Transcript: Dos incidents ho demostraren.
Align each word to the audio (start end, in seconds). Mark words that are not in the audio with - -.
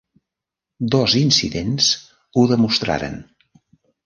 Dos 0.95 1.13
incidents 1.19 1.91
ho 2.41 2.47
demostraren. 2.53 3.21